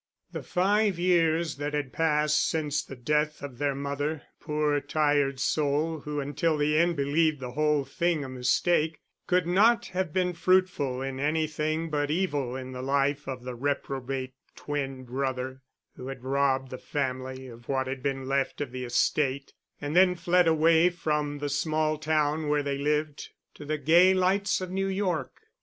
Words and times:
The 0.31 0.41
five 0.41 0.97
years 0.97 1.57
that 1.57 1.75
had 1.75 1.93
passed 1.93 2.49
since 2.49 2.83
the 2.83 2.95
death 2.95 3.43
of 3.43 3.59
their 3.59 3.75
mother—poor, 3.75 4.79
tired 4.81 5.39
soul 5.39 5.99
who 5.99 6.19
until 6.19 6.57
the 6.57 6.75
end 6.75 6.95
believed 6.95 7.39
the 7.39 7.51
whole 7.51 7.85
thing 7.85 8.23
a 8.23 8.27
mistake—could 8.29 9.45
not 9.45 9.85
have 9.89 10.11
been 10.11 10.33
fruitful 10.33 11.03
in 11.03 11.19
anything 11.19 11.91
but 11.91 12.09
evil 12.09 12.55
in 12.55 12.71
the 12.71 12.81
life 12.81 13.27
of 13.27 13.43
the 13.43 13.53
reprobate 13.53 14.33
twin 14.55 15.03
brother 15.03 15.61
who 15.95 16.07
had 16.07 16.23
robbed 16.23 16.71
the 16.71 16.79
family 16.79 17.45
of 17.45 17.69
what 17.69 17.85
had 17.85 18.01
been 18.01 18.25
left 18.27 18.59
of 18.59 18.71
the 18.71 18.83
estate 18.83 19.53
and 19.79 19.95
then 19.95 20.15
fled 20.15 20.47
away 20.47 20.89
from 20.89 21.37
the 21.37 21.47
small 21.47 21.99
town 21.99 22.47
where 22.47 22.63
they 22.63 22.79
lived 22.79 23.29
to 23.53 23.65
the 23.65 23.77
gay 23.77 24.15
lights 24.15 24.61
of 24.61 24.71
New 24.71 24.87
York. 24.87 25.41